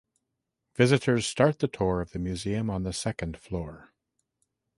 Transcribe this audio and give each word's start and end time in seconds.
Visitors 0.73 1.27
start 1.27 1.59
the 1.59 1.67
tour 1.67 2.01
of 2.01 2.09
the 2.09 2.17
museum 2.17 2.71
on 2.71 2.81
the 2.81 2.91
second 2.91 3.37
floor. 3.37 3.93